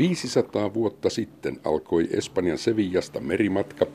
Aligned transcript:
500 0.00 0.74
vuotta 0.74 1.10
sitten 1.10 1.60
alkoi 1.64 2.08
Espanjan 2.12 2.58
Sevillasta 2.58 3.20
merimatka, 3.20 3.86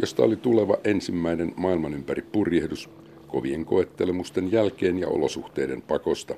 josta 0.00 0.22
oli 0.22 0.36
tuleva 0.36 0.76
ensimmäinen 0.84 1.52
maailman 1.56 1.94
ympäri 1.94 2.22
purjehdus 2.22 2.90
kovien 3.26 3.64
koettelemusten 3.64 4.52
jälkeen 4.52 4.98
ja 4.98 5.08
olosuhteiden 5.08 5.82
pakosta. 5.82 6.34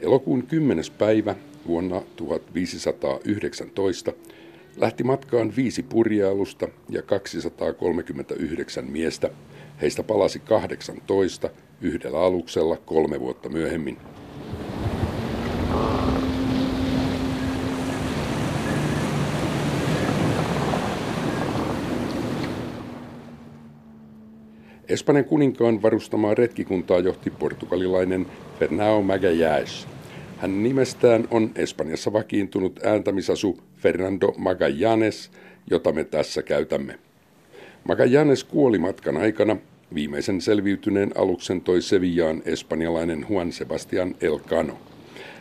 Elokuun 0.00 0.46
10. 0.46 0.84
päivä 0.98 1.34
vuonna 1.66 2.02
1519 2.16 4.12
lähti 4.76 5.04
matkaan 5.04 5.52
viisi 5.56 5.82
purjealusta 5.82 6.68
ja 6.88 7.02
239 7.02 8.84
miestä. 8.84 9.30
Heistä 9.80 10.02
palasi 10.02 10.38
18 10.38 11.50
yhdellä 11.80 12.20
aluksella 12.20 12.76
kolme 12.76 13.20
vuotta 13.20 13.48
myöhemmin. 13.48 13.98
Espanjan 24.90 25.24
kuninkaan 25.24 25.82
varustamaa 25.82 26.34
retkikuntaa 26.34 26.98
johti 26.98 27.30
portugalilainen 27.30 28.26
Fernão 28.60 29.02
Magalhães. 29.02 29.86
Hän 30.38 30.62
nimestään 30.62 31.28
on 31.30 31.50
Espanjassa 31.54 32.12
vakiintunut 32.12 32.80
ääntämisasu 32.84 33.58
Fernando 33.76 34.34
Magallanes, 34.36 35.30
jota 35.70 35.92
me 35.92 36.04
tässä 36.04 36.42
käytämme. 36.42 36.98
Magallanes 37.84 38.44
kuoli 38.44 38.78
matkan 38.78 39.16
aikana. 39.16 39.56
Viimeisen 39.94 40.40
selviytyneen 40.40 41.10
aluksen 41.14 41.60
toi 41.60 41.82
Sevillaan 41.82 42.42
espanjalainen 42.44 43.26
Juan 43.30 43.52
Sebastian 43.52 44.14
Elcano. 44.20 44.78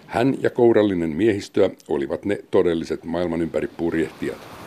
Hän 0.08 0.36
ja 0.42 0.50
kourallinen 0.50 1.10
miehistöä 1.10 1.70
olivat 1.88 2.26
ne 2.26 2.40
todelliset 2.52 3.04
maailman 3.04 3.42
ympäri 3.42 3.68
purjehtijat. 3.78 4.59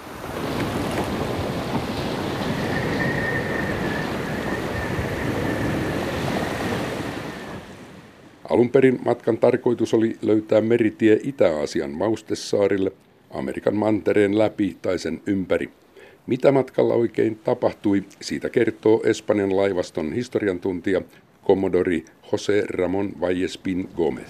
Alun 8.52 8.70
perin 8.70 9.00
matkan 9.04 9.38
tarkoitus 9.38 9.94
oli 9.94 10.16
löytää 10.22 10.60
meritie 10.60 11.20
Itä-Aasian 11.22 11.90
Maustessaarille, 11.90 12.92
Amerikan 13.30 13.76
mantereen 13.76 14.38
läpi 14.38 14.76
tai 14.82 14.98
sen 14.98 15.22
ympäri. 15.26 15.70
Mitä 16.26 16.52
matkalla 16.52 16.94
oikein 16.94 17.36
tapahtui, 17.36 18.04
siitä 18.20 18.50
kertoo 18.50 19.02
Espanjan 19.04 19.56
laivaston 19.56 20.12
historiantuntija 20.12 21.00
Commodori 21.46 22.04
José 22.32 22.64
Ramón 22.68 23.20
Vallespin 23.20 23.88
Gómez. 23.96 24.28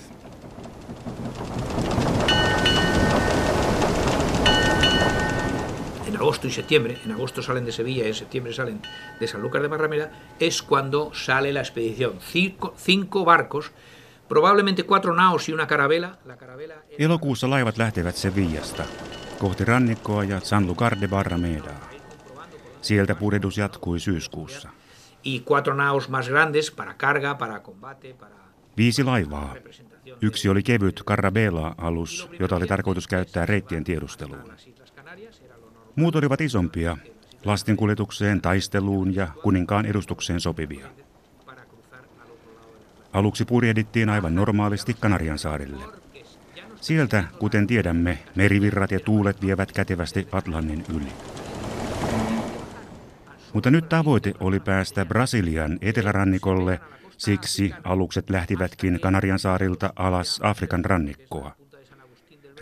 en 6.12 6.16
agosto 6.16 6.46
y 6.46 6.50
septiembre, 6.50 6.98
en 7.04 7.12
agosto 7.12 7.42
salen 7.42 7.64
de 7.64 7.72
Sevilla 7.72 8.04
y 8.04 8.08
en 8.08 8.14
septiembre 8.14 8.52
salen 8.52 8.80
de 9.18 9.26
Sanlúcar 9.26 9.62
de 9.62 9.68
Barrameda, 9.68 10.12
es 10.38 10.62
cuando 10.62 11.14
sale 11.14 11.52
la 11.52 11.60
expedición. 11.60 12.18
Cinco, 12.20 12.74
cinco 12.76 13.24
barcos 13.24 13.72
Probablemente 14.32 14.84
cuatro 14.84 15.14
naos 15.14 15.48
y 15.48 15.52
una 15.52 15.66
carabela. 15.66 16.18
La 16.24 16.36
carabela 16.36 16.74
Elokuussa 16.98 17.50
laivat 17.50 17.78
lähtevät 17.78 18.16
Sevillasta 18.16 18.84
kohti 19.38 19.64
rannikkoa 19.64 20.24
ja 20.24 20.40
San 20.40 20.66
Lucar 20.66 21.00
de 21.00 21.08
Barramedaa. 21.08 21.90
Sieltä 22.82 23.14
purjehdus 23.14 23.58
jatkui 23.58 24.00
syyskuussa. 24.00 24.68
Viisi 28.76 29.04
laivaa. 29.04 29.54
Yksi 30.22 30.48
oli 30.48 30.62
kevyt 30.62 31.02
Carabela-alus, 31.06 32.28
jota 32.38 32.56
oli 32.56 32.66
tarkoitus 32.66 33.06
käyttää 33.06 33.46
reittien 33.46 33.84
tiedusteluun. 33.84 34.52
Muut 35.96 36.16
olivat 36.16 36.40
isompia, 36.40 36.96
lastinkuljetukseen, 37.44 38.40
taisteluun 38.40 39.14
ja 39.14 39.28
kuninkaan 39.42 39.86
edustukseen 39.86 40.40
sopivia. 40.40 40.86
Aluksi 43.12 43.44
purjehdittiin 43.44 44.08
aivan 44.08 44.34
normaalisti 44.34 44.96
Kanarian 45.00 45.38
saarille. 45.38 45.84
Sieltä, 46.80 47.24
kuten 47.38 47.66
tiedämme, 47.66 48.18
merivirrat 48.34 48.90
ja 48.90 49.00
tuulet 49.00 49.42
vievät 49.42 49.72
kätevästi 49.72 50.28
Atlannin 50.32 50.84
yli. 50.94 51.12
Mutta 53.52 53.70
nyt 53.70 53.88
tavoite 53.88 54.32
oli 54.40 54.60
päästä 54.60 55.04
Brasilian 55.04 55.78
etelärannikolle, 55.82 56.80
siksi 57.16 57.74
alukset 57.84 58.30
lähtivätkin 58.30 59.00
Kanarian 59.00 59.38
saarilta 59.38 59.92
alas 59.96 60.40
Afrikan 60.42 60.84
rannikkoa. 60.84 61.52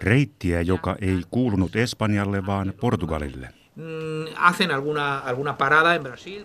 Reittiä, 0.03 0.61
joka 0.61 0.97
ei 1.01 1.23
kuulunut 1.31 1.77
Espanjalle, 1.77 2.47
vaan 2.47 2.73
Portugalille. 2.81 3.49
Mm, 3.77 3.85
hacen 4.35 4.71
alguna, 4.71 5.19
alguna 5.19 5.53
parada 5.53 5.95
en 5.95 6.03
Brasil 6.03 6.45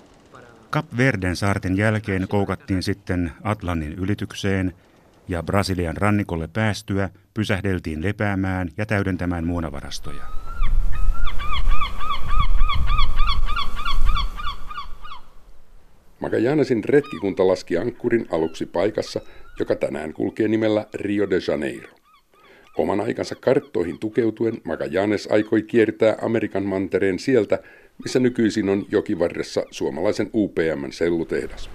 Kap 0.76 0.86
Verden 0.98 1.36
saarten 1.36 1.78
jälkeen 1.78 2.28
koukattiin 2.28 2.84
sitten 2.84 3.32
Atlannin 3.44 3.94
ylitykseen 3.94 4.74
ja 5.28 5.44
Brasilian 5.44 5.98
rannikolle 5.98 6.50
päästyä 6.54 7.10
pysähdeltiin 7.34 8.04
lepäämään 8.04 8.70
ja 8.78 8.86
täydentämään 8.86 9.48
muonavarastoja. 9.48 10.24
Magallanesin 16.20 16.84
retkikunta 16.84 17.48
laski 17.48 17.78
ankkurin 17.78 18.28
aluksi 18.32 18.66
paikassa, 18.66 19.22
joka 19.60 19.76
tänään 19.76 20.14
kulkee 20.14 20.48
nimellä 20.48 20.86
Rio 20.94 21.30
de 21.30 21.40
Janeiro. 21.48 21.90
Oman 22.78 23.02
aikansa 23.02 23.36
karttoihin 23.36 24.00
tukeutuen 24.00 24.62
Magallanes 24.64 25.28
aikoi 25.32 25.62
kiertää 25.62 26.16
Amerikan 26.22 26.64
mantereen 26.66 27.20
sieltä, 27.20 27.60
missä 28.04 28.20
nykyisin 28.20 28.70
on 28.70 28.86
jokivarressa 28.90 29.64
suomalaisen 29.72 30.30
UPMn 30.34 30.92
sellutehdas. 30.92 31.70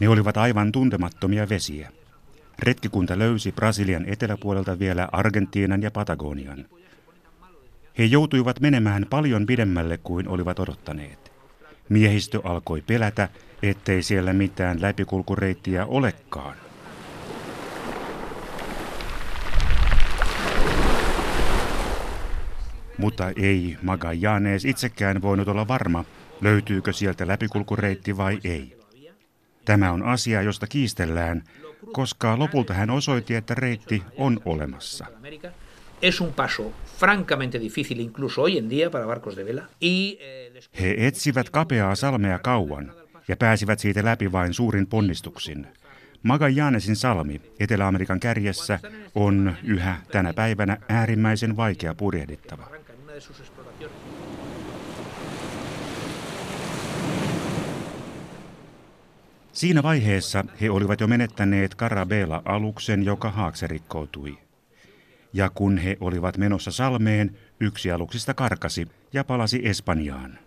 Ne 0.00 0.08
olivat 0.08 0.36
aivan 0.36 0.72
tuntemattomia 0.72 1.48
vesiä. 1.48 1.92
Retkikunta 2.58 3.18
löysi 3.18 3.52
Brasilian 3.52 4.04
eteläpuolelta 4.08 4.78
vielä 4.78 5.08
Argentiinan 5.12 5.82
ja 5.82 5.90
Patagonian. 5.90 6.64
He 7.98 8.04
joutuivat 8.04 8.60
menemään 8.60 9.06
paljon 9.10 9.46
pidemmälle 9.46 9.98
kuin 9.98 10.28
olivat 10.28 10.58
odottaneet. 10.58 11.32
Miehistö 11.88 12.40
alkoi 12.44 12.82
pelätä, 12.82 13.28
ettei 13.62 14.02
siellä 14.02 14.32
mitään 14.32 14.82
läpikulkureittiä 14.82 15.86
olekaan. 15.86 16.65
Mutta 22.98 23.32
ei 23.36 23.76
Magallanes 23.82 24.64
itsekään 24.64 25.22
voinut 25.22 25.48
olla 25.48 25.68
varma, 25.68 26.04
löytyykö 26.40 26.92
sieltä 26.92 27.26
läpikulkureitti 27.26 28.16
vai 28.16 28.38
ei. 28.44 28.76
Tämä 29.64 29.92
on 29.92 30.02
asia, 30.02 30.42
josta 30.42 30.66
kiistellään, 30.66 31.44
koska 31.92 32.38
lopulta 32.38 32.74
hän 32.74 32.90
osoitti, 32.90 33.34
että 33.34 33.54
reitti 33.54 34.02
on 34.16 34.40
olemassa. 34.44 35.06
Es 36.02 36.20
un 36.20 36.32
paso 36.34 36.72
francamente 36.98 37.58
difícil 37.58 38.00
incluso 38.00 38.42
hoy 38.42 38.58
en 38.58 38.68
día 38.68 38.90
para 38.90 39.06
barcos 39.06 39.36
de 39.36 39.44
vela. 39.44 39.62
Y, 39.80 40.16
eh, 40.20 40.52
He 40.80 41.06
etsivät 41.06 41.50
kapeaa 41.50 41.94
salmea 41.94 42.38
kauan 42.38 42.92
ja 43.28 43.36
pääsivät 43.36 43.78
siitä 43.78 44.04
läpi 44.04 44.32
vain 44.32 44.54
suurin 44.54 44.86
ponnistuksin. 44.86 45.66
Magallanesin 46.22 46.96
salmi 46.96 47.40
Etelä-Amerikan 47.60 48.20
kärjessä 48.20 48.78
on 49.14 49.56
yhä 49.64 49.96
tänä 50.12 50.32
päivänä 50.32 50.78
äärimmäisen 50.88 51.56
vaikea 51.56 51.94
purjehdittava. 51.94 52.70
Siinä 59.52 59.82
vaiheessa 59.82 60.44
he 60.60 60.70
olivat 60.70 61.00
jo 61.00 61.06
menettäneet 61.06 61.74
Carabela-aluksen, 61.74 63.04
joka 63.04 63.30
haakserikkoutui. 63.30 64.38
Ja 65.32 65.50
kun 65.50 65.78
he 65.78 65.96
olivat 66.00 66.36
menossa 66.36 66.70
salmeen, 66.70 67.38
yksi 67.60 67.90
aluksista 67.90 68.34
karkasi 68.34 68.88
ja 69.12 69.24
palasi 69.24 69.60
Espanjaan. 69.68 70.38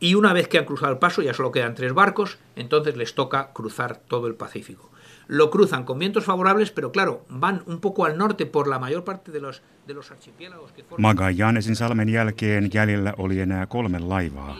Y 0.00 0.14
una 0.14 0.34
vez 0.34 0.48
que 0.48 0.58
han 0.58 0.66
cruzado 0.66 0.92
el 0.92 0.98
paso, 0.98 1.22
ya 1.22 1.32
solo 1.32 1.50
quedan 1.50 1.74
tres 1.74 1.94
barcos, 1.94 2.38
entonces 2.56 2.96
les 2.96 3.14
toca 3.14 3.50
cruzar 3.54 3.96
todo 3.96 4.26
el 4.26 4.34
Pacífico. 4.34 4.90
Lo 5.28 5.50
cruzan 5.50 5.84
con 5.84 5.98
vientos 5.98 6.24
favorables, 6.24 6.70
pero 6.70 6.90
claro, 6.90 7.24
van 7.40 7.62
un 7.66 7.80
poco 7.80 8.04
al 8.04 8.18
norte 8.18 8.46
por 8.46 8.68
la 8.68 8.78
mayor 8.78 9.04
parte 9.04 9.32
de 9.32 9.40
los, 9.40 9.62
de 9.88 9.94
los 9.94 10.10
archipiélagos 10.10 10.72
que 10.72 10.82
forman... 10.82 11.02
Magallanesin 11.02 11.76
salmen 11.76 12.08
jälkeen 12.08 12.70
jäljellä 12.74 13.12
oli 13.18 13.40
enää 13.40 13.66
kolme 13.66 13.98
laivaa 13.98 14.56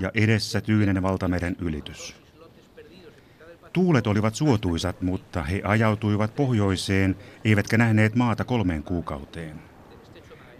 ja 0.00 0.10
edessä 0.14 0.60
Tyynen 0.60 1.02
valtameren 1.02 1.56
ylitys. 1.60 2.20
Tuulet 3.72 4.06
olivat 4.06 4.34
suotuisat, 4.34 5.02
mutta 5.02 5.42
he 5.42 5.60
ajautuivat 5.64 6.36
pohjoiseen, 6.36 7.16
eivätkä 7.44 7.78
nähneet 7.78 8.14
maata 8.14 8.44
kolmeen 8.44 8.82
kuukauteen. 8.82 9.56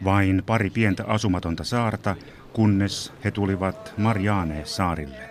Vain 0.05 0.43
pari 0.47 0.71
pientä 0.71 1.05
asumatonta 1.07 1.65
saarta, 1.65 2.17
kunnes 2.53 3.13
he 3.25 3.31
tulivat 3.31 3.95
Marianne 3.97 4.65
saarille. 4.65 5.30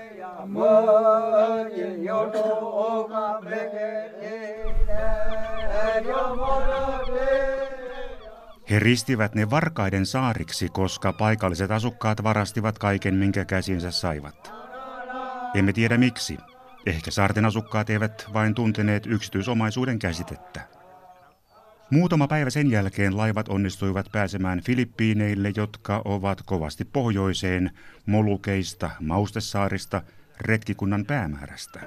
He 8.70 8.80
ristivät 8.80 9.36
ne 9.36 9.50
varkaiden 9.50 10.06
saariksi, 10.06 10.70
koska 10.70 11.14
paikalliset 11.14 11.72
asukkaat 11.72 12.24
varastivat 12.24 12.80
kaiken, 12.80 13.16
minkä 13.16 13.46
käsinsä 13.46 13.92
saivat. 13.92 14.54
Emme 15.54 15.74
tiedä 15.74 15.98
miksi. 15.98 16.38
Ehkä 16.86 17.12
saarten 17.12 17.46
asukkaat 17.46 17.90
eivät 17.90 18.26
vain 18.34 18.56
tunteneet 18.56 19.06
yksityisomaisuuden 19.06 20.00
käsitettä. 20.00 20.62
Muutama 21.92 22.28
päivä 22.28 22.50
sen 22.50 22.72
jälkeen 22.72 23.18
laivat 23.18 23.50
onnistuivat 23.50 24.06
pääsemään 24.12 24.62
Filippiineille, 24.62 25.54
jotka 25.56 26.02
ovat 26.06 26.42
kovasti 26.46 26.86
pohjoiseen 26.86 27.72
Molukeista, 28.06 28.90
Maustesaarista, 29.00 30.02
retkikunnan 30.42 31.06
päämäärästä. 31.06 31.80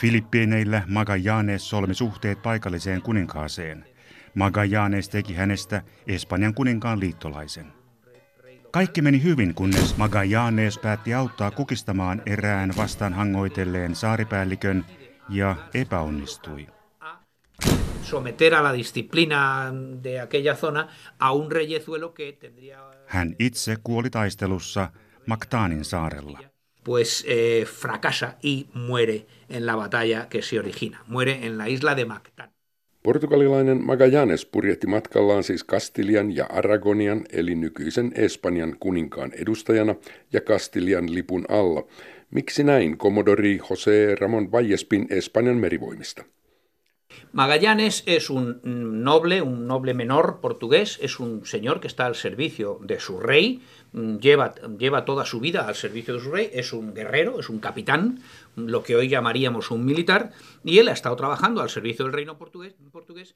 Filippiineillä 0.00 0.82
Magallanes 0.86 1.68
solmi 1.68 1.94
suhteet 1.94 2.42
paikalliseen 2.42 3.02
kuninkaaseen. 3.02 3.97
Magallanes 4.38 5.08
teki 5.08 5.34
hänestä 5.34 5.82
Espanjan 6.06 6.54
kuninkaan 6.54 7.00
liittolaisen. 7.00 7.72
Kaikki 8.70 9.02
meni 9.02 9.22
hyvin, 9.22 9.54
kunnes 9.54 9.96
Magallanes 9.96 10.78
päätti 10.78 11.14
auttaa 11.14 11.50
kukistamaan 11.50 12.22
erään 12.26 12.72
vastaan 12.76 13.12
hangoitelleen 13.12 13.94
saaripäällikön 13.94 14.84
ja 15.28 15.56
epäonnistui. 15.74 16.66
Hän 23.06 23.36
itse 23.38 23.76
kuoli 23.84 24.10
taistelussa 24.10 24.90
Mactanin 25.26 25.84
saarella 25.84 26.38
pues 26.84 27.24
eh, 27.28 27.66
fracasa 27.66 28.36
y 28.42 28.66
muere 28.72 29.26
en 29.48 29.66
la 29.66 29.76
batalla 29.76 30.26
que 30.30 30.40
se 30.40 30.58
origina. 30.58 31.04
Muere 31.06 31.46
en 31.46 31.58
la 31.58 31.68
isla 31.68 31.94
de 31.94 32.06
Mactan. 32.06 32.57
Portugalilainen 33.08 33.84
Magallanes 33.84 34.46
purjehti 34.46 34.86
matkallaan 34.86 35.42
siis 35.42 35.64
Kastilian 35.64 36.36
ja 36.36 36.46
Aragonian 36.46 37.24
eli 37.32 37.54
nykyisen 37.54 38.12
Espanjan 38.14 38.76
kuninkaan 38.80 39.32
edustajana 39.32 39.94
ja 40.32 40.40
Kastilian 40.40 41.14
lipun 41.14 41.44
alla. 41.48 41.86
Miksi 42.30 42.64
näin, 42.64 42.98
komodori 42.98 43.58
José 43.58 44.14
Ramón 44.20 44.52
Vallespin 44.52 45.06
Espanjan 45.10 45.56
merivoimista? 45.56 46.24
Magallanes 47.32 48.02
es 48.06 48.30
un 48.30 48.60
noble, 49.04 49.42
un 49.42 49.66
noble 49.66 49.94
menor 49.94 50.40
portugués, 50.40 50.98
es 51.02 51.20
un 51.20 51.46
señor 51.46 51.80
que 51.80 51.86
está 51.86 52.06
al 52.06 52.14
servicio 52.14 52.78
de 52.82 53.00
su 53.00 53.20
rey, 53.20 53.62
mm, 53.92 54.16
lleva, 54.16 54.54
lleva 54.78 55.04
toda 55.04 55.24
su 55.24 55.40
vida 55.40 55.66
al 55.68 55.74
servicio 55.74 56.14
de 56.14 56.20
su 56.20 56.30
rey, 56.30 56.50
es 56.52 56.72
un 56.72 56.94
guerrero, 56.94 57.40
es 57.40 57.48
un 57.48 57.60
capitán, 57.60 58.20
lo 58.56 58.82
que 58.82 58.96
hoy 58.96 59.08
llamaríamos 59.08 59.70
un 59.70 59.84
militar, 59.84 60.32
y 60.64 60.78
él 60.78 60.88
ha 60.88 60.92
estado 60.92 61.16
trabajando 61.16 61.60
al 61.60 61.70
servicio 61.70 62.04
del 62.04 62.14
reino 62.14 62.38
portugués. 62.38 62.74
portugués 62.92 63.34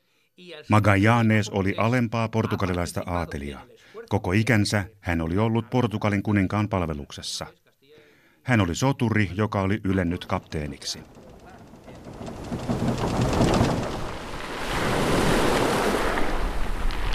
Magallanes 0.68 1.48
oli 1.48 1.74
alempaa 1.76 2.28
portugalilaista 2.28 3.02
aatelia. 3.06 3.60
Koko 4.08 4.32
ikänsä 4.32 4.84
hän 5.00 5.20
oli 5.20 5.38
ollut 5.38 5.70
Portugalin 5.70 6.22
kuninkaan 6.22 6.68
palveluksessa. 6.68 7.46
Hän 8.42 8.60
oli 8.60 8.74
soturi, 8.74 9.30
joka 9.34 9.60
oli 9.60 9.80
ylennyt 9.84 10.24
kapteeniksi. 10.24 10.98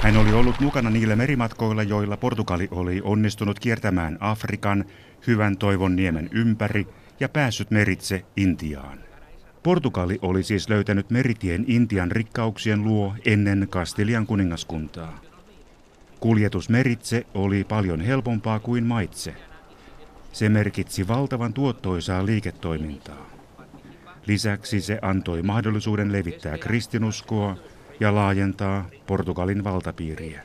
Hän 0.08 0.18
oli 0.18 0.34
ollut 0.34 0.60
mukana 0.60 0.90
niillä 0.90 1.16
merimatkoilla, 1.16 1.84
joilla 1.84 2.18
Portugali 2.18 2.68
oli 2.72 3.02
onnistunut 3.04 3.60
kiertämään 3.60 4.18
Afrikan 4.20 4.86
hyvän 5.28 5.58
toivon 5.58 5.96
niemen 5.96 6.30
ympäri 6.32 6.88
ja 7.20 7.30
päässyt 7.30 7.72
meritse 7.72 8.26
Intiaan. 8.38 9.00
Portugali 9.64 10.20
oli 10.22 10.44
siis 10.44 10.70
löytänyt 10.70 11.10
meritien 11.10 11.66
Intian 11.68 12.12
rikkauksien 12.12 12.84
luo 12.84 13.16
ennen 13.26 13.68
Kastilian 13.70 14.28
kuningaskuntaa. 14.28 15.20
Kuljetus 16.20 16.70
meritse 16.70 17.26
oli 17.34 17.64
paljon 17.64 18.02
helpompaa 18.02 18.60
kuin 18.60 18.84
maitse. 18.84 19.36
Se 20.32 20.50
merkitsi 20.50 21.08
valtavan 21.08 21.54
tuottoisaa 21.54 22.26
liiketoimintaa. 22.26 23.30
Lisäksi 24.26 24.82
se 24.82 25.00
antoi 25.02 25.42
mahdollisuuden 25.42 26.12
levittää 26.12 26.58
kristinuskoa 26.58 27.58
ja 28.00 28.16
laajentaa 28.16 28.86
Portugalin 29.08 29.64
valtapiiriä. 29.64 30.42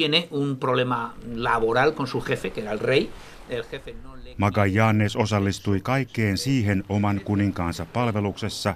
tiene 0.00 0.28
un 0.30 0.56
problema 0.56 1.14
laboral 1.34 1.92
con 1.92 2.06
su 2.06 2.20
jefe, 2.20 2.50
que 2.50 2.60
era 2.60 2.72
el 2.72 2.78
rey. 2.78 3.10
El 3.48 3.64
jefe 3.64 3.94
no 4.02 4.16
le... 4.16 4.34
Magallanes 4.38 5.16
osallistui 5.16 5.80
kaikkeen 5.80 6.38
siihen 6.38 6.84
oman 6.88 7.20
kuninkaansa 7.24 7.86
palveluksessa, 7.86 8.74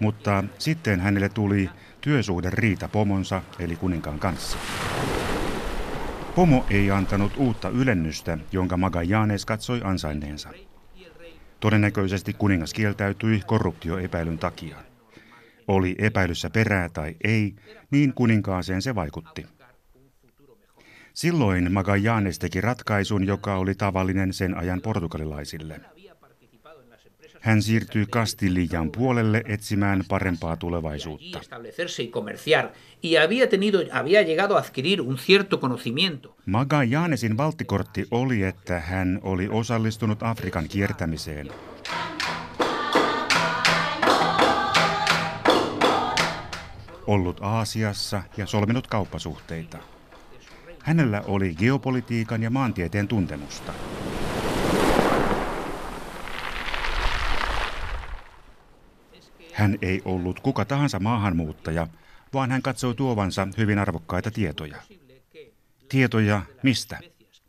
mutta 0.00 0.44
sitten 0.58 1.00
hänelle 1.00 1.28
tuli 1.28 1.70
työsuhde 2.00 2.50
riita 2.50 2.88
pomonsa 2.88 3.42
eli 3.58 3.76
kuninkaan 3.76 4.18
kanssa. 4.18 4.58
Pomo 6.34 6.66
ei 6.70 6.90
antanut 6.90 7.32
uutta 7.36 7.68
ylennystä, 7.68 8.38
jonka 8.52 8.76
Magallanes 8.76 9.46
katsoi 9.46 9.80
ansainneensa. 9.84 10.50
Todennäköisesti 11.60 12.32
kuningas 12.32 12.74
kieltäytyi 12.74 13.42
korruptioepäilyn 13.46 14.38
takia. 14.38 14.76
Oli 15.68 15.94
epäilyssä 15.98 16.50
perää 16.50 16.88
tai 16.88 17.16
ei, 17.24 17.54
niin 17.90 18.12
kuninkaaseen 18.12 18.82
se 18.82 18.94
vaikutti. 18.94 19.46
Silloin 21.14 21.72
Magallanes 21.72 22.38
teki 22.38 22.60
ratkaisun, 22.60 23.26
joka 23.26 23.56
oli 23.56 23.74
tavallinen 23.74 24.32
sen 24.32 24.56
ajan 24.56 24.80
portugalilaisille– 24.80 25.80
hän 27.40 27.62
siirtyi 27.62 28.06
Castilian 28.06 28.90
puolelle 28.90 29.42
etsimään 29.46 30.04
parempaa 30.08 30.56
tulevaisuutta. 30.56 31.40
Magallanesin 36.46 37.36
valttikortti 37.36 38.06
oli, 38.10 38.42
että 38.42 38.80
hän 38.80 39.20
oli 39.22 39.48
osallistunut 39.48 40.22
Afrikan 40.22 40.68
kiertämiseen. 40.68 41.50
Ollut 47.06 47.38
Aasiassa 47.40 48.22
ja 48.36 48.46
solminut 48.46 48.86
kauppasuhteita. 48.86 49.78
Hänellä 50.82 51.22
oli 51.26 51.54
geopolitiikan 51.54 52.42
ja 52.42 52.50
maantieteen 52.50 53.08
tuntemusta. 53.08 53.72
Hän 59.60 59.78
ei 59.82 60.02
ollut 60.04 60.40
kuka 60.40 60.64
tahansa 60.64 60.98
maahanmuuttaja, 61.00 61.86
vaan 62.34 62.50
hän 62.50 62.62
katsoi 62.62 62.94
tuovansa 62.94 63.48
hyvin 63.58 63.78
arvokkaita 63.78 64.30
tietoja. 64.30 64.76
Tietoja 65.88 66.42
mistä? 66.62 66.98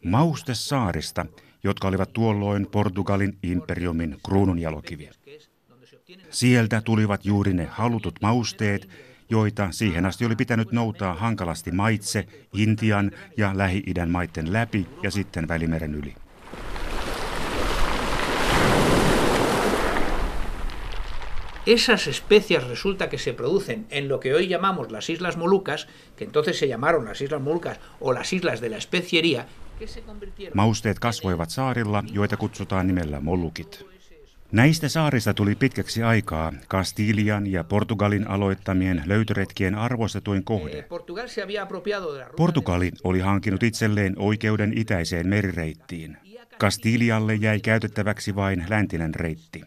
Maustessaarista, 0.06 1.26
jotka 1.64 1.88
olivat 1.88 2.14
tuolloin 2.14 2.68
Portugalin 2.72 3.38
imperiumin 3.44 4.18
kruununjalokivi. 4.26 5.10
Sieltä 6.30 6.82
tulivat 6.82 7.26
juuri 7.26 7.54
ne 7.54 7.66
halutut 7.66 8.16
mausteet, 8.22 8.90
joita 9.30 9.72
siihen 9.72 10.06
asti 10.06 10.26
oli 10.26 10.36
pitänyt 10.36 10.72
noutaa 10.72 11.14
hankalasti 11.14 11.72
maitse 11.72 12.28
Intian 12.54 13.12
ja 13.38 13.58
Lähi-idän 13.58 14.10
maitten 14.10 14.54
läpi 14.54 14.88
ja 15.04 15.12
sitten 15.12 15.48
Välimeren 15.48 15.96
yli. 15.96 16.16
Esas 21.66 22.08
especias 22.08 22.68
resulta 22.68 23.10
que 23.10 23.18
se 23.18 23.34
producen 23.34 23.86
en 23.90 24.08
lo 24.08 24.20
que 24.20 24.34
hoy 24.34 24.48
llamamos 24.48 24.92
las 24.92 25.10
Islas 25.10 25.38
Molucas, 25.38 25.88
que 26.16 26.24
entonces 26.24 26.58
se 26.58 26.68
llamaron 26.68 27.06
las 27.06 27.22
Islas 27.22 27.42
Molucas 27.42 27.80
o 28.00 28.14
las 28.14 28.34
Islas 28.34 28.62
de 28.62 28.70
la 28.70 28.78
Especiería, 28.78 29.48
Mausteet 30.54 31.00
kasvoivat 31.00 31.50
saarilla, 31.50 32.04
joita 32.12 32.38
kutsutaan 32.38 32.88
nimellä 32.88 33.20
Molukit. 33.20 33.86
Näistä 34.52 34.90
saarista 34.90 35.34
tuli 35.34 35.56
pitkäksi 35.56 36.04
aikaa 36.04 36.54
Kastilian 36.68 37.48
ja 37.48 37.64
Portugalin 37.64 38.28
aloittamien 38.28 39.04
löytöretkien 39.06 39.76
arvostetuin 39.76 40.44
kohde. 40.44 40.80
Eh, 40.80 40.86
Portugali 42.38 42.92
oli 43.04 43.20
hankinut 43.20 43.64
itselleen 43.64 44.14
oikeuden 44.18 44.78
itäiseen 44.78 45.28
merireittiin. 45.28 46.18
Kastilialle 46.58 47.36
jäi 47.36 47.60
käytettäväksi 47.60 48.36
vain 48.36 48.66
läntinen 48.70 49.16
reitti. 49.16 49.62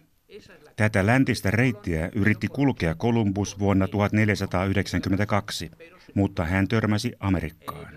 Tätä 0.77 1.07
läntistä 1.07 1.51
reittiä 1.51 2.11
yritti 2.15 2.49
kulkea 2.49 2.95
Kolumbus 2.95 3.59
vuonna 3.59 3.89
1492, 3.89 5.71
mutta 6.15 6.45
hän 6.45 6.69
törmäsi 6.69 7.13
Amerikkaan. 7.21 7.95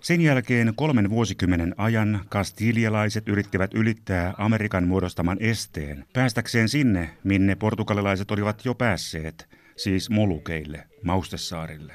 Sen 0.00 0.20
jälkeen 0.20 0.72
kolmen 0.76 1.10
vuosikymmenen 1.10 1.74
ajan 1.76 2.20
kastilialaiset 2.28 3.28
yrittivät 3.28 3.74
ylittää 3.74 4.34
Amerikan 4.38 4.88
muodostaman 4.88 5.36
esteen 5.40 6.04
päästäkseen 6.12 6.68
sinne, 6.68 7.10
minne 7.24 7.54
portugalilaiset 7.54 8.30
olivat 8.30 8.64
jo 8.64 8.74
päässeet, 8.74 9.48
siis 9.76 10.10
Molukeille, 10.10 10.86
Maustessaarille. 11.02 11.92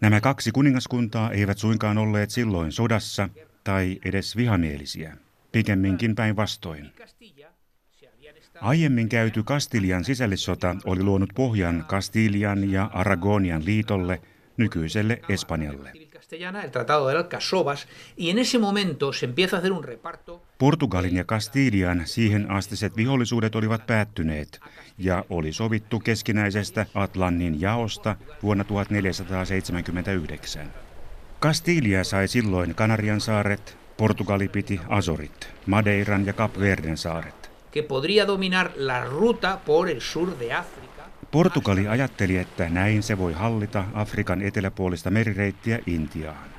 Nämä 0.00 0.20
kaksi 0.20 0.52
kuningaskuntaa 0.52 1.30
eivät 1.30 1.58
suinkaan 1.58 1.98
olleet 1.98 2.30
silloin 2.30 2.72
sodassa 2.72 3.28
tai 3.64 3.98
edes 4.04 4.36
vihamielisiä, 4.36 5.16
pikemminkin 5.52 6.14
päinvastoin. 6.14 6.90
Aiemmin 8.60 9.08
käyty 9.08 9.42
Kastilian 9.42 10.04
sisällissota 10.04 10.76
oli 10.84 11.02
luonut 11.02 11.30
pohjan 11.34 11.84
Kastilian 11.88 12.70
ja 12.70 12.90
Aragonian 12.92 13.64
liitolle, 13.64 14.20
nykyiselle 14.56 15.20
Espanjalle. 15.28 15.92
Portugalin 20.58 21.16
ja 21.16 21.24
Kastilian 21.24 22.02
siihen 22.04 22.50
astiset 22.50 22.96
vihollisuudet 22.96 23.54
olivat 23.54 23.86
päättyneet 23.86 24.60
ja 24.98 25.24
oli 25.30 25.52
sovittu 25.52 26.00
keskinäisestä 26.00 26.86
Atlannin 26.94 27.60
jaosta 27.60 28.16
vuonna 28.42 28.64
1479. 28.64 30.72
Kastilia 31.40 32.04
sai 32.04 32.28
silloin 32.28 32.74
Kanarian 32.74 33.20
saaret, 33.20 33.78
Portugali 33.96 34.48
piti 34.48 34.80
Azorit, 34.88 35.48
Madeiran 35.66 36.26
ja 36.26 36.34
Verden 36.58 36.96
saaret. 36.96 37.41
Que 37.72 37.82
podría 37.82 38.26
dominar 38.26 38.72
la 38.76 39.04
ruta 39.04 39.60
por 39.66 39.88
el 39.88 40.00
sur 40.00 40.38
de 40.38 40.52
África. 40.52 41.02
Portugali 41.30 41.88
ajatteli, 41.88 42.36
että 42.36 42.68
näin 42.68 43.02
se 43.02 43.18
voi 43.18 43.32
hallita 43.32 43.84
Afrikan 43.94 44.42
eteläpuolista 44.42 45.10
merireittiä 45.10 45.78
Intiaan. 45.86 46.50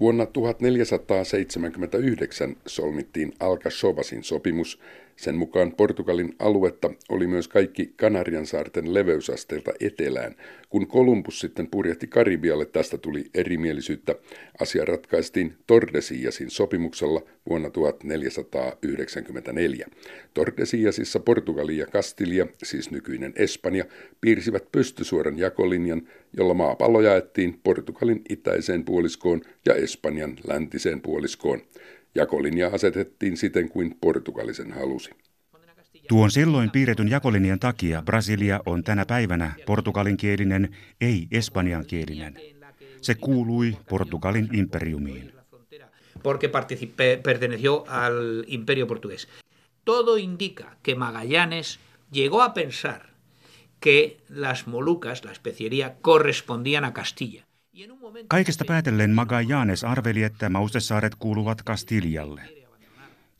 Vuonna 0.00 0.26
1479 0.26 2.56
solmittiin 2.66 3.32
Alcasobasin 3.40 4.24
sopimus, 4.24 4.80
sen 5.16 5.36
mukaan 5.36 5.72
Portugalin 5.72 6.34
aluetta 6.38 6.90
oli 7.08 7.26
myös 7.26 7.48
kaikki 7.48 7.92
Kanarian 7.96 8.46
saarten 8.46 8.94
leveysasteelta 8.94 9.72
etelään. 9.80 10.34
Kun 10.68 10.86
Kolumbus 10.86 11.40
sitten 11.40 11.68
purjehti 11.70 12.06
Karibialle, 12.06 12.66
tästä 12.66 12.98
tuli 12.98 13.24
erimielisyyttä. 13.34 14.14
Asia 14.60 14.84
ratkaistiin 14.84 15.54
Tordesiasin 15.66 16.50
sopimuksella 16.50 17.22
vuonna 17.48 17.70
1494. 17.70 19.86
Tordesiasissa 20.34 21.20
Portugali 21.20 21.76
ja 21.76 21.86
Kastilia, 21.86 22.46
siis 22.62 22.90
nykyinen 22.90 23.32
Espanja, 23.36 23.84
piirsivät 24.20 24.72
pystysuoran 24.72 25.38
jakolinjan, 25.38 26.02
jolla 26.36 26.54
maapallo 26.54 27.00
jaettiin 27.00 27.60
Portugalin 27.64 28.22
itäiseen 28.28 28.84
puoliskoon 28.84 29.40
ja 29.66 29.74
Espanjan 29.74 30.36
läntiseen 30.48 31.00
puoliskoon. 31.00 31.60
Jakolinja 32.14 32.68
asetettiin 32.68 33.36
siten 33.36 33.68
kuin 33.68 33.96
portugalisen 34.00 34.72
halusi. 34.72 35.10
Tuon 36.08 36.30
silloin 36.30 36.70
piirretyn 36.70 37.10
jakolinjan 37.10 37.58
takia 37.58 38.02
Brasilia 38.02 38.60
on 38.66 38.84
tänä 38.84 39.06
päivänä 39.06 39.54
portugalinkielinen, 39.66 40.76
ei 41.00 41.26
espanjankielinen. 41.30 42.34
Se 43.00 43.14
kuului 43.14 43.76
Portugalin 43.88 44.48
imperiumiin. 44.52 45.32
Porque 46.22 46.48
perteneció 47.22 47.84
al 47.88 48.44
imperio 48.46 48.86
portugués. 48.86 49.28
Todo 49.84 50.16
indica 50.16 50.76
que 50.82 50.94
Magallanes 50.94 51.78
llegó 52.10 52.40
a 52.42 52.54
pensar 52.54 53.00
que 53.80 54.16
las 54.28 54.66
Molucas, 54.66 55.24
la 55.24 55.32
especiería, 55.32 55.96
correspondían 56.00 56.84
a 56.84 56.92
Castilla. 56.94 57.44
Kaikesta 58.28 58.64
päätellen 58.64 59.10
Magallanes 59.10 59.84
arveli, 59.84 60.22
että 60.22 60.48
Maustesaaret 60.48 61.14
kuuluvat 61.14 61.62
Kastilialle. 61.62 62.42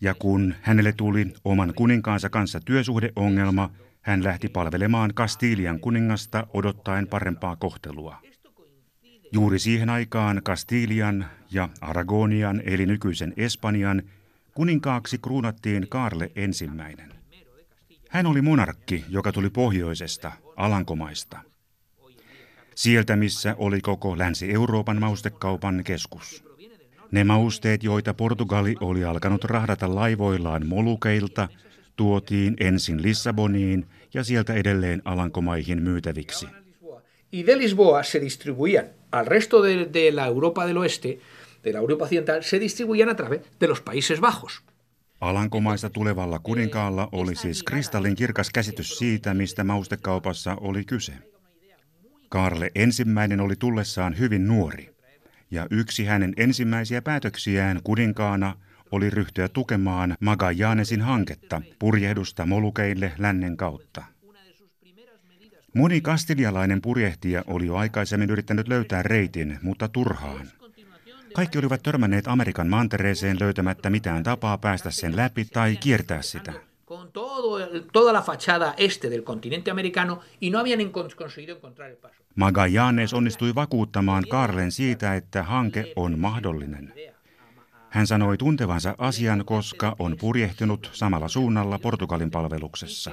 Ja 0.00 0.14
kun 0.14 0.54
hänelle 0.62 0.92
tuli 0.92 1.34
oman 1.44 1.72
kuninkaansa 1.76 2.30
kanssa 2.30 2.60
työsuhdeongelma, 2.60 3.70
hän 4.02 4.24
lähti 4.24 4.48
palvelemaan 4.48 5.14
Kastilian 5.14 5.80
kuningasta 5.80 6.46
odottaen 6.54 7.06
parempaa 7.06 7.56
kohtelua. 7.56 8.16
Juuri 9.32 9.58
siihen 9.58 9.90
aikaan 9.90 10.40
Kastilian 10.44 11.26
ja 11.50 11.68
Aragonian 11.80 12.62
eli 12.64 12.86
nykyisen 12.86 13.34
Espanjan 13.36 14.02
kuninkaaksi 14.54 15.18
kruunattiin 15.18 15.88
Karle 15.88 16.30
ensimmäinen. 16.36 17.14
Hän 18.08 18.26
oli 18.26 18.42
monarkki, 18.42 19.04
joka 19.08 19.32
tuli 19.32 19.50
pohjoisesta, 19.50 20.32
Alankomaista– 20.56 21.40
sieltä 22.74 23.16
missä 23.16 23.54
oli 23.58 23.80
koko 23.80 24.18
Länsi-Euroopan 24.18 25.00
maustekaupan 25.00 25.84
keskus. 25.84 26.44
Ne 27.10 27.24
mausteet, 27.24 27.82
joita 27.82 28.14
Portugali 28.14 28.74
oli 28.80 29.04
alkanut 29.04 29.44
rahdata 29.44 29.94
laivoillaan 29.94 30.66
Molukeilta, 30.66 31.48
tuotiin 31.96 32.56
ensin 32.60 33.02
Lissaboniin 33.02 33.86
ja 34.14 34.24
sieltä 34.24 34.54
edelleen 34.54 35.02
Alankomaihin 35.04 35.82
myytäviksi. 35.82 36.46
Y 37.32 37.46
de 37.46 37.58
Lisboa 37.58 38.02
se 38.02 38.20
distribuían 38.20 38.84
al 39.12 39.26
resto 39.26 39.62
de, 39.62 39.88
de 39.92 40.12
la 40.12 40.26
Europa 40.26 40.66
del 40.66 40.76
Oeste, 40.76 41.18
de 41.64 41.72
la 41.72 41.78
Europa 41.78 42.04
Occidental, 42.04 42.42
se 42.42 42.60
distribuían 42.60 43.08
a 43.08 43.14
través 43.14 43.40
de 43.60 43.66
los 43.66 43.80
Países 43.80 44.20
Bajos. 44.20 44.62
Alankomaista 45.20 45.90
tulevalla 45.90 46.38
kuninkaalla 46.38 47.08
oli 47.12 47.34
siis 47.36 47.62
kristallin 47.62 48.16
kirkas 48.16 48.50
käsitys 48.50 48.98
siitä, 48.98 49.34
mistä 49.34 49.64
maustekaupassa 49.64 50.56
oli 50.60 50.84
kyse. 50.84 51.12
Karle 52.34 52.70
ensimmäinen 52.74 53.40
oli 53.40 53.56
tullessaan 53.56 54.18
hyvin 54.18 54.48
nuori, 54.48 54.94
ja 55.50 55.66
yksi 55.70 56.04
hänen 56.04 56.32
ensimmäisiä 56.36 57.02
päätöksiään 57.02 57.80
kuninkaana 57.84 58.56
oli 58.90 59.10
ryhtyä 59.10 59.48
tukemaan 59.48 60.16
Magallanesin 60.20 61.00
hanketta 61.00 61.62
purjehdusta 61.78 62.46
Molukeille 62.46 63.12
lännen 63.18 63.56
kautta. 63.56 64.04
Moni 65.74 66.00
kastilialainen 66.00 66.82
purjehtija 66.82 67.44
oli 67.46 67.66
jo 67.66 67.76
aikaisemmin 67.76 68.30
yrittänyt 68.30 68.68
löytää 68.68 69.02
reitin, 69.02 69.58
mutta 69.62 69.88
turhaan. 69.88 70.46
Kaikki 71.34 71.58
olivat 71.58 71.82
törmänneet 71.82 72.28
Amerikan 72.28 72.68
mantereeseen 72.68 73.36
löytämättä 73.40 73.90
mitään 73.90 74.22
tapaa 74.22 74.58
päästä 74.58 74.90
sen 74.90 75.16
läpi 75.16 75.44
tai 75.44 75.76
kiertää 75.76 76.22
sitä 76.22 76.52
todo, 77.14 77.58
toda 77.92 78.12
la 78.12 78.22
fachada 78.22 78.74
este 78.76 79.08
del 79.08 79.22
continente 79.22 79.70
americano 79.70 80.20
y 80.40 80.50
no 80.50 80.58
habían 80.58 80.90
conseguido 80.90 81.54
encontrar 81.56 81.90
el 81.90 81.96
paso. 81.96 82.14
Magallanes 82.34 83.14
onnistui 83.14 83.54
vakuuttamaan 83.54 84.24
Karlen 84.28 84.72
siitä, 84.72 85.14
että 85.14 85.42
hanke 85.42 85.92
on 85.96 86.18
mahdollinen. 86.18 86.92
Hän 87.90 88.06
sanoi 88.06 88.36
tuntevansa 88.36 88.94
asian, 88.98 89.44
koska 89.44 89.96
on 89.98 90.16
purjehtinut 90.20 90.90
samalla 90.92 91.28
suunnalla 91.28 91.78
Portugalin 91.78 92.30
palveluksessa. 92.30 93.10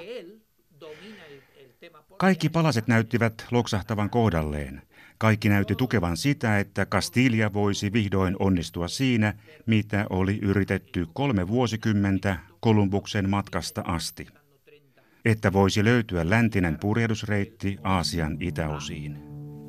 Kaikki 2.18 2.50
palaset 2.50 2.88
näyttivät 2.88 3.46
loksahtavan 3.52 4.10
kohdalleen. 4.10 4.82
Kaikki 5.22 5.50
näytti 5.50 5.76
tukevan 5.76 6.18
sitä, 6.18 6.60
että 6.60 6.86
Kastilia 6.86 7.54
voisi 7.54 7.94
vihdoin 7.94 8.36
onnistua 8.40 8.88
siinä, 8.88 9.34
mitä 9.66 10.06
oli 10.10 10.40
yritetty 10.42 11.08
kolme 11.14 11.48
vuosikymmentä 11.48 12.38
Kolumbuksen 12.60 13.30
matkasta 13.30 13.82
asti. 13.86 14.28
Että 15.26 15.54
voisi 15.54 15.84
löytyä 15.84 16.30
läntinen 16.30 16.78
purjehdusreitti 16.80 17.78
Aasian 17.84 18.38
itäosiin. 18.40 19.18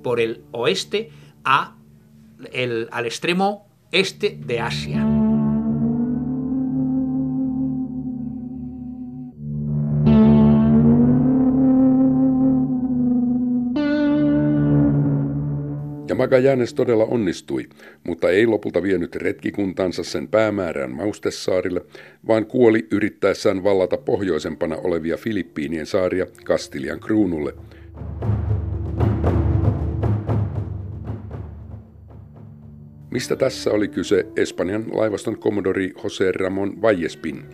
Por 0.02 0.20
el 0.20 0.36
oeste 0.52 1.10
a 1.44 1.66
el, 2.52 2.88
al 2.90 3.04
extremo 3.04 3.66
este 3.92 4.38
de 4.48 4.60
Asia. 4.60 5.21
Ja 16.22 16.26
Magallanes 16.26 16.74
todella 16.74 17.04
onnistui, 17.04 17.68
mutta 18.04 18.30
ei 18.30 18.46
lopulta 18.46 18.82
vienyt 18.82 19.16
retkikuntansa 19.16 20.04
sen 20.04 20.28
päämäärään 20.28 20.90
Maustessaarille, 20.90 21.80
vaan 22.26 22.46
kuoli 22.46 22.86
yrittäessään 22.90 23.64
vallata 23.64 23.96
pohjoisempana 23.96 24.76
olevia 24.76 25.16
Filippiinien 25.16 25.86
saaria 25.86 26.26
Kastilian 26.44 27.00
kruunulle. 27.00 27.54
Mistä 33.10 33.36
tässä 33.36 33.70
oli 33.70 33.88
kyse 33.88 34.26
Espanjan 34.36 34.84
laivaston 34.92 35.38
komodori 35.38 35.92
José 35.96 36.32
Ramón 36.32 36.82
Vallespin? 36.82 37.44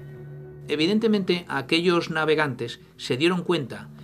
Evidentemente 0.69 1.45
aquellos 1.49 2.11
navegantes 2.11 2.81
se 2.97 3.19
dieron 3.19 3.45
cuenta 3.45 3.98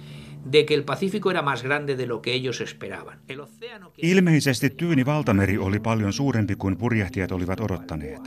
de 0.53 0.65
que 0.65 0.75
el 0.75 0.85
Pacífico 0.85 1.31
era 1.31 1.43
más 1.43 1.63
grande 1.63 1.97
de 1.97 2.07
lo 2.07 2.21
que 2.21 2.33
ellos 2.33 2.61
esperaban. 2.61 3.19
El 3.29 3.41
océano. 3.41 3.93
Ilmeisesti 4.03 4.71
Tyyni 4.71 5.07
valtameri 5.07 5.59
oli 5.59 5.81
paljon 5.81 6.13
suurempi 6.13 6.55
kuin 6.55 6.77
purjehtijat 6.77 7.33
olivat 7.33 7.61
odottaneet. 7.61 8.21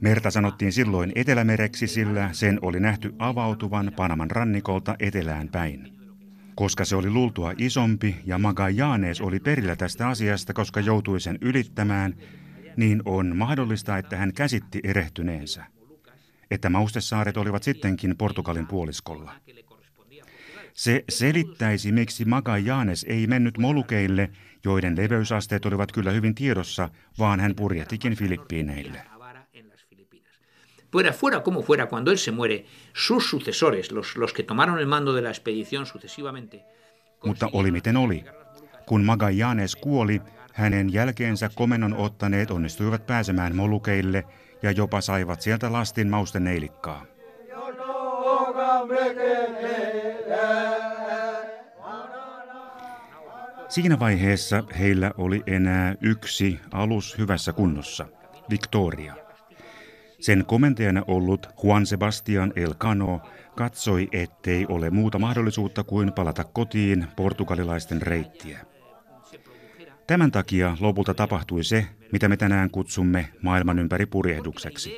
Merta 0.00 0.30
sanottiin 0.30 0.72
silloin 0.72 1.12
Etelämereksi, 1.14 1.86
sillä 1.86 2.28
sen 2.32 2.58
oli 2.62 2.80
nähty 2.80 3.14
avautuvan 3.18 3.92
Panaman 3.96 4.30
rannikolta 4.30 4.96
etelään 5.00 5.48
päin. 5.48 5.92
Koska 6.54 6.84
se 6.84 6.96
oli 6.96 7.10
luultua 7.10 7.52
isompi 7.58 8.16
ja 8.26 8.38
Magallanes 8.38 9.20
oli 9.20 9.40
perillä 9.40 9.76
tästä 9.76 10.08
asiasta, 10.08 10.52
koska 10.52 10.80
joutui 10.80 11.20
sen 11.20 11.38
ylittämään, 11.40 12.14
niin 12.76 13.02
on 13.04 13.36
mahdollista, 13.36 13.98
että 13.98 14.16
hän 14.16 14.32
käsitti 14.32 14.80
erehtyneensä. 14.84 15.75
Että 16.50 16.70
Maustesaaret 16.70 17.36
olivat 17.36 17.62
sittenkin 17.62 18.16
Portugalin 18.16 18.66
puoliskolla. 18.66 19.32
Se 20.74 21.04
selittäisi, 21.08 21.92
miksi 21.92 22.24
Magallanes 22.24 23.06
ei 23.08 23.26
mennyt 23.26 23.58
Molukeille, 23.58 24.30
joiden 24.64 24.96
leveysasteet 24.96 25.66
olivat 25.66 25.92
kyllä 25.92 26.10
hyvin 26.10 26.34
tiedossa, 26.34 26.88
vaan 27.18 27.40
hän 27.40 27.54
purjehtikin 27.54 28.14
Filippiineille. 28.14 29.02
Fuera, 30.92 31.12
fuera 31.12 31.40
como 31.40 31.62
fuera, 31.62 31.86
cuando 31.86 32.10
él 32.10 32.16
se 32.16 32.30
muere, 32.30 32.64
sus 32.94 33.30
sucesores, 33.30 33.92
los, 33.92 34.16
los 34.16 34.32
que 34.32 34.42
tomaron 34.42 34.78
el 34.78 34.86
mando 34.86 35.14
de 35.14 35.22
la 35.22 35.30
expedición 35.30 35.86
sucesivamente... 35.86 36.64
Mutta 37.26 37.48
oli 37.52 37.70
miten 37.70 37.96
oli. 37.96 38.24
Kun 38.86 39.04
Magallanes 39.04 39.76
kuoli, 39.76 40.22
hänen 40.52 40.92
jälkeensä 40.92 41.50
komennon 41.54 41.94
ottaneet 41.94 42.50
onnistuivat 42.50 43.06
pääsemään 43.06 43.56
Molukeille 43.56 44.24
ja 44.66 44.72
jopa 44.72 45.00
saivat 45.00 45.40
sieltä 45.40 45.72
lastin 45.72 46.08
mausten 46.08 46.44
neilikkaa. 46.44 47.04
Siinä 53.68 53.98
vaiheessa 53.98 54.64
heillä 54.78 55.10
oli 55.18 55.42
enää 55.46 55.94
yksi 56.00 56.60
alus 56.72 57.18
hyvässä 57.18 57.52
kunnossa, 57.52 58.06
Victoria. 58.50 59.14
Sen 60.20 60.44
komentajana 60.46 61.02
ollut 61.06 61.48
Juan 61.64 61.86
Sebastian 61.86 62.52
Elcano 62.56 63.20
katsoi, 63.54 64.08
ettei 64.12 64.66
ole 64.68 64.90
muuta 64.90 65.18
mahdollisuutta 65.18 65.84
kuin 65.84 66.12
palata 66.12 66.44
kotiin 66.44 67.06
portugalilaisten 67.16 68.02
reittiä. 68.02 68.75
Tämän 70.06 70.30
takia 70.30 70.76
lopulta 70.80 71.14
tapahtui 71.14 71.64
se, 71.64 71.86
mitä 72.12 72.28
me 72.28 72.36
tänään 72.36 72.70
kutsumme 72.70 73.28
maailman 73.42 73.78
ympäri 73.78 74.06
purjehdukseksi. 74.06 74.96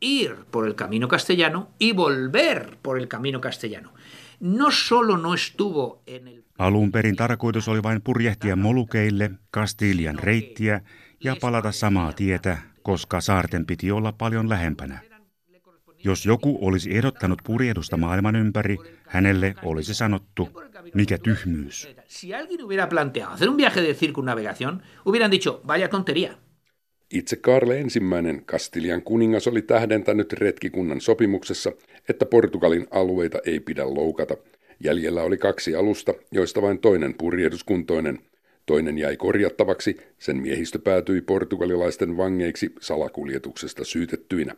ir 0.00 0.36
por 0.50 0.66
el 0.66 0.74
camino 0.74 1.08
castellano 1.08 1.68
y 1.80 1.92
volver 1.96 2.76
por 2.82 2.98
el 2.98 3.08
camino 3.08 3.40
castellano. 3.40 3.92
No 4.40 4.70
solo 4.70 5.16
no 5.16 5.34
estuvo 5.34 6.02
en 6.06 6.28
el... 6.28 6.44
Alun 6.58 6.92
perin 6.92 7.16
tarkoitus 7.16 7.68
oli 7.68 7.82
vain 7.82 8.02
purjehtia 8.02 8.56
Molukeille, 8.56 9.30
Kastilian 9.50 10.18
reittiä 10.18 10.80
ja 11.24 11.36
palata 11.40 11.72
samaa 11.72 12.12
tietä, 12.12 12.58
koska 12.82 13.20
saarten 13.20 13.66
piti 13.66 13.90
olla 13.90 14.12
paljon 14.12 14.48
lähempänä. 14.48 15.07
Jos 16.08 16.26
joku 16.26 16.58
olisi 16.60 16.96
ehdottanut 16.96 17.38
purjehdusta 17.44 17.96
maailman 17.96 18.36
ympäri, 18.36 18.76
hänelle 19.06 19.54
olisi 19.64 19.94
sanottu, 19.94 20.48
mikä 20.94 21.18
tyhmyys. 21.18 21.88
Itse 27.10 27.36
Karle 27.36 27.80
ensimmäinen 27.80 28.44
Kastilian 28.44 29.02
kuningas 29.02 29.46
oli 29.46 29.62
tähdentänyt 29.62 30.32
retkikunnan 30.32 31.00
sopimuksessa, 31.00 31.72
että 32.08 32.26
Portugalin 32.26 32.86
alueita 32.90 33.38
ei 33.46 33.60
pidä 33.60 33.94
loukata. 33.94 34.36
Jäljellä 34.84 35.22
oli 35.22 35.38
kaksi 35.38 35.74
alusta, 35.74 36.14
joista 36.32 36.62
vain 36.62 36.78
toinen 36.78 37.14
purjehduskuntoinen. 37.14 38.18
Toinen 38.66 38.98
jäi 38.98 39.16
korjattavaksi, 39.16 39.96
sen 40.18 40.36
miehistö 40.36 40.78
päätyi 40.78 41.20
portugalilaisten 41.20 42.16
vangeiksi 42.16 42.72
salakuljetuksesta 42.80 43.84
syytettyinä. 43.84 44.54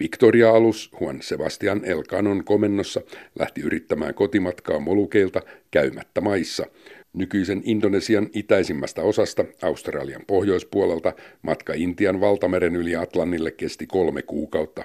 Victoria-alus 0.00 0.90
Juan 1.00 1.22
Sebastian 1.22 1.84
Elkanon 1.84 2.44
komennossa 2.44 3.00
lähti 3.38 3.60
yrittämään 3.60 4.14
kotimatkaa 4.14 4.78
Molukeilta 4.78 5.42
käymättä 5.70 6.20
maissa. 6.20 6.66
Nykyisen 7.12 7.62
Indonesian 7.64 8.28
itäisimmästä 8.32 9.02
osasta, 9.02 9.44
Australian 9.62 10.22
pohjoispuolelta, 10.26 11.12
matka 11.42 11.72
Intian 11.76 12.20
valtameren 12.20 12.76
yli 12.76 12.96
Atlannille 12.96 13.50
kesti 13.50 13.86
kolme 13.86 14.22
kuukautta. 14.22 14.84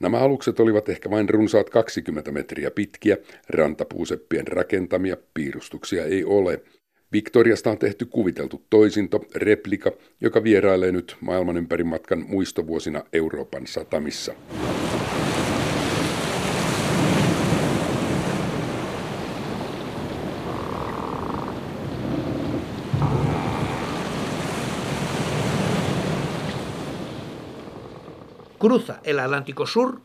Nämä 0.00 0.18
alukset 0.18 0.60
olivat 0.60 0.88
ehkä 0.88 1.10
vain 1.10 1.28
runsaat 1.28 1.70
20 1.70 2.32
metriä 2.32 2.70
pitkiä, 2.70 3.16
rantapuuseppien 3.48 4.48
rakentamia, 4.48 5.16
piirustuksia 5.34 6.04
ei 6.04 6.24
ole– 6.24 6.60
Victoriasta 7.14 7.70
on 7.70 7.78
tehty 7.78 8.04
kuviteltu 8.04 8.62
toisinto, 8.70 9.20
replika, 9.34 9.92
joka 10.20 10.42
vierailee 10.42 10.92
nyt 10.92 11.16
maailman 11.20 11.56
ympäri 11.56 11.84
matkan 11.84 12.24
muistovuosina 12.28 13.02
Euroopan 13.12 13.66
satamissa. 13.66 14.32
Cruza 28.60 28.94
el 29.04 29.18
Atlántico 29.18 29.66
Sur, 29.66 30.00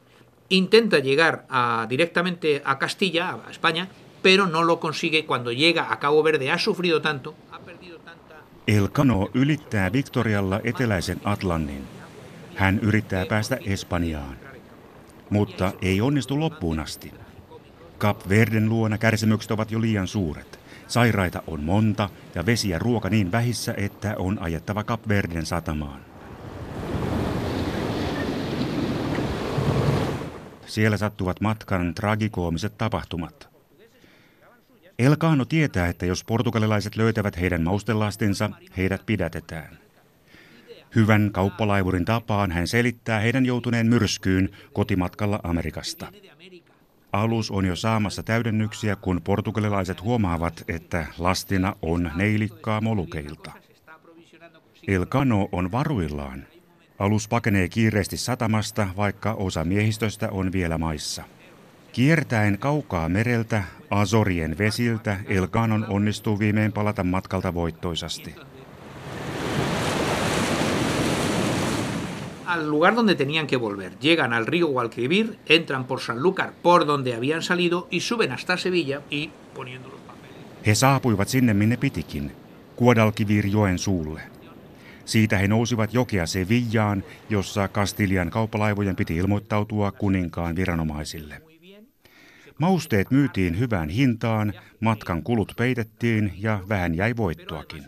intenta 0.50 0.98
llegar 1.00 1.40
a, 1.50 1.88
directamente 1.90 2.62
a 2.66 2.76
Castilla, 2.80 3.30
a 3.30 3.52
España, 3.52 3.88
pero 4.22 4.46
no 4.46 4.64
lo 4.64 4.80
consigue 4.80 5.26
cuando 5.26 5.52
llega 5.52 5.92
a 5.92 6.00
Cabo 6.00 6.24
Verde. 6.24 6.50
Ha 6.50 6.58
sufrido 6.58 7.00
tanto. 7.02 7.36
Elcano 8.68 9.30
ylittää 9.34 9.92
Victorialla 9.92 10.60
eteläisen 10.64 11.22
Atlannin. 11.24 11.88
Hän 12.56 12.80
yrittää 12.80 13.26
päästä 13.26 13.58
Espanjaan, 13.66 14.38
mutta 15.30 15.72
ei 15.82 16.02
onnistu 16.02 16.40
loppuun 16.40 16.80
asti. 16.80 17.14
Cap 18.00 18.30
Verden 18.30 18.70
luona 18.70 18.98
kärsimykset 18.98 19.52
ovat 19.52 19.72
jo 19.72 19.82
liian 19.82 20.08
suuret. 20.08 20.60
Sairaita 20.88 21.44
on 21.48 21.64
monta 21.64 22.10
ja 22.36 22.46
vesi 22.46 22.70
ja 22.70 22.80
ruoka 22.80 23.10
niin 23.10 23.32
vähissä, 23.32 23.74
että 23.78 24.16
on 24.18 24.38
ajettava 24.42 24.84
Cap 24.84 25.08
Verden 25.08 25.46
satamaan. 25.46 26.02
Siellä 30.66 30.98
sattuvat 30.98 31.42
matkan 31.42 31.94
tragikoomiset 31.94 32.78
tapahtumat. 32.78 33.49
Elkaano 35.00 35.46
tietää, 35.46 35.88
että 35.88 36.06
jos 36.06 36.24
portugalilaiset 36.24 36.96
löytävät 36.96 37.40
heidän 37.40 37.64
maustelastinsa, 37.64 38.50
heidät 38.78 39.06
pidätetään. 39.06 39.78
Hyvän 40.96 41.30
kauppalaivurin 41.32 42.06
tapaan 42.06 42.52
hän 42.52 42.68
selittää 42.68 43.20
heidän 43.20 43.46
joutuneen 43.46 43.88
myrskyyn 43.88 44.50
kotimatkalla 44.74 45.40
Amerikasta. 45.44 46.12
Alus 47.12 47.52
on 47.52 47.66
jo 47.66 47.76
saamassa 47.76 48.24
täydennyksiä, 48.24 48.96
kun 48.96 49.22
portugalilaiset 49.24 50.02
huomaavat, 50.02 50.64
että 50.68 51.06
lastina 51.18 51.76
on 51.82 52.12
neilikkaa 52.16 52.82
molukeilta. 52.82 53.52
Elkano 54.88 55.50
on 55.52 55.72
varuillaan. 55.72 56.48
Alus 57.00 57.28
pakenee 57.28 57.70
kiireesti 57.70 58.18
satamasta, 58.18 58.88
vaikka 58.98 59.34
osa 59.34 59.64
miehistöstä 59.64 60.30
on 60.32 60.52
vielä 60.52 60.78
maissa. 60.78 61.24
Kiertäen 61.92 62.58
kaukaa 62.60 63.10
mereltä, 63.10 63.64
Azorien 63.90 64.58
vesiltä, 64.58 65.18
Elkanon 65.28 65.86
onnistuu 65.90 66.40
viimein 66.40 66.72
palata 66.72 67.04
matkalta 67.04 67.54
voittoisasti. 67.54 68.36
al 72.50 72.72
lugar 72.72 72.96
donde 72.96 73.16
tenían 73.16 73.48
que 73.48 73.58
volver. 73.58 73.92
Llegan 74.02 74.34
al 74.34 74.48
río 74.48 74.68
Guadalquivir, 74.68 75.38
entran 75.46 75.86
por 75.86 76.00
Sanlúcar, 76.02 76.54
por 76.64 76.86
donde 76.86 77.14
habían 77.14 77.42
salido, 77.42 77.88
y 77.92 78.00
suben 78.00 78.32
hasta 78.32 78.58
Sevilla 78.58 79.02
y 79.10 79.30
poniendo 79.54 79.90
los 79.90 80.00
papeles. 80.00 80.36
He 80.66 80.76
saapuivat 80.76 81.28
sinne 81.28 81.54
minne 81.54 81.78
pitikin, 81.78 82.32
Guadalquivir-joen 82.78 83.78
suulle. 83.78 84.22
Siitä 85.06 85.38
he 85.38 85.48
nousivat 85.48 85.94
jokea 85.94 86.26
Sevillaan, 86.26 87.04
jossa 87.30 87.68
Kastilian 87.68 88.30
kauppalaivojen 88.30 88.96
piti 88.96 89.16
ilmoittautua 89.16 89.92
kuninkaan 89.92 90.56
viranomaisille. 90.56 91.49
Mausteet 92.60 93.12
myytiin 93.12 93.60
hyvään 93.60 93.90
hintaan, 93.90 94.54
matkan 94.80 95.24
kulut 95.24 95.54
peitettiin 95.58 96.34
ja 96.38 96.60
vähän 96.70 96.96
jäi 96.96 97.14
voittoakin. 97.18 97.84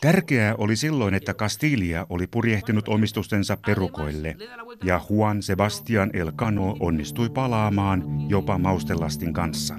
Tärkeää 0.00 0.54
oli 0.58 0.76
silloin, 0.76 1.14
että 1.14 1.34
Castilla 1.34 2.06
oli 2.08 2.26
purjehtinut 2.26 2.88
omistustensa 2.88 3.58
perukoille 3.66 4.36
ja 4.84 5.00
Juan 5.10 5.42
Sebastian 5.42 6.10
Elcano 6.12 6.76
onnistui 6.80 7.28
palaamaan 7.28 8.04
jopa 8.28 8.58
maustelastin 8.58 9.32
kanssa. 9.32 9.74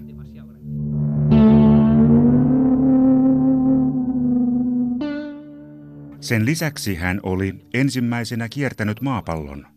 Sen 6.21 6.45
lisäksi 6.45 6.95
hän 6.95 7.19
oli 7.23 7.55
ensimmäisenä 7.73 8.49
kiertänyt 8.49 9.01
maapallon, 9.01 9.67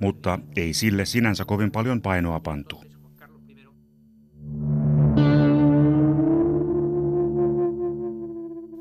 mutta 0.00 0.38
ei 0.56 0.72
sille 0.72 1.04
sinänsä 1.04 1.44
kovin 1.44 1.70
paljon 1.70 2.02
painoa 2.02 2.40
pantu. 2.40 2.84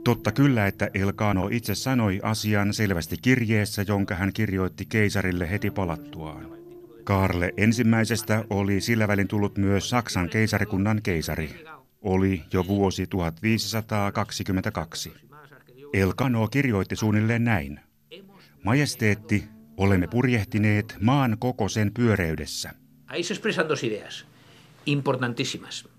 Totta 0.03 0.31
kyllä, 0.31 0.67
että 0.67 0.89
Elkano 0.93 1.47
itse 1.51 1.75
sanoi 1.75 2.19
asian 2.23 2.73
selvästi 2.73 3.17
kirjeessä, 3.21 3.85
jonka 3.87 4.15
hän 4.15 4.33
kirjoitti 4.33 4.85
keisarille 4.85 5.51
heti 5.51 5.71
palattuaan. 5.71 6.45
Karle 7.03 7.53
ensimmäisestä 7.57 8.43
oli 8.49 8.81
sillä 8.81 9.07
välin 9.07 9.27
tullut 9.27 9.57
myös 9.57 9.89
Saksan 9.89 10.29
keisarikunnan 10.29 11.01
keisari. 11.01 11.65
Oli 12.01 12.43
jo 12.53 12.67
vuosi 12.67 13.07
1522. 13.07 15.24
Elkano 15.93 16.47
kirjoitti 16.47 16.95
suunnilleen 16.95 17.43
näin. 17.43 17.79
Majesteetti, 18.63 19.43
olemme 19.77 20.07
purjehtineet 20.07 20.97
maan 21.01 21.37
koko 21.39 21.69
sen 21.69 21.91
pyöreydessä. 21.93 22.71
Ahí 23.07 23.23
se 23.23 23.33
expresan 23.33 23.69
dos 23.69 23.83
ideas 23.83 24.25
importantísimas. 24.85 25.89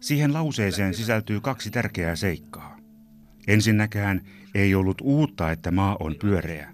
Siihen 0.00 0.32
lauseeseen 0.32 0.94
sisältyy 0.94 1.40
kaksi 1.40 1.70
tärkeää 1.70 2.16
seikkaa. 2.16 2.76
Ensinnäkään 3.46 4.20
ei 4.54 4.74
ollut 4.74 5.00
uutta, 5.02 5.50
että 5.50 5.70
maa 5.70 5.96
on 6.00 6.14
pyöreä. 6.20 6.72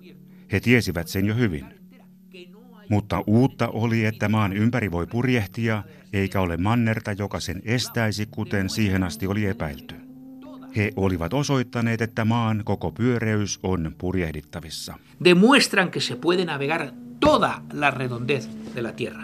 He 0.53 0.61
tiesivät 0.61 1.09
sen 1.09 1.27
jo 1.27 1.35
hyvin. 1.35 1.67
Mutta 2.89 3.25
uutta 3.27 3.69
oli, 3.69 4.05
että 4.05 4.29
maan 4.29 4.53
ympäri 4.53 4.91
voi 4.91 5.07
purjehtia, 5.07 5.83
eikä 6.13 6.41
ole 6.41 6.57
mannerta, 6.57 7.13
joka 7.13 7.41
sen 7.41 7.63
estäisi, 7.65 8.27
kuten 8.27 8.71
siihen 8.71 9.03
asti 9.03 9.27
oli 9.27 9.47
epäilty. 9.47 10.06
He 10.77 10.93
olivat 10.97 11.35
osoittaneet, 11.35 12.01
että 12.01 12.25
maan 12.25 12.63
koko 12.65 12.93
pyöreys 12.93 13.59
on 13.63 13.95
purjehdittavissa. 13.99 14.95
Demuestran 15.25 15.91
que 15.91 16.01
se 16.01 16.17
puede 16.17 16.45
navegar 16.45 16.89
toda 17.21 17.63
la 17.73 17.91
redondez 17.91 18.49
de 18.75 18.83
la 18.83 18.93
Tierra. 18.93 19.23